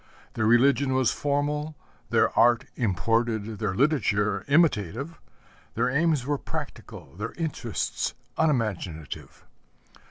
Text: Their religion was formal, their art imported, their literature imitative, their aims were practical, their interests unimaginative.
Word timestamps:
Their 0.33 0.47
religion 0.47 0.95
was 0.95 1.11
formal, 1.11 1.75
their 2.09 2.35
art 2.35 2.65
imported, 2.75 3.59
their 3.59 3.75
literature 3.75 4.43
imitative, 4.47 5.19
their 5.75 5.91
aims 5.91 6.25
were 6.25 6.39
practical, 6.39 7.13
their 7.17 7.33
interests 7.33 8.15
unimaginative. 8.35 9.45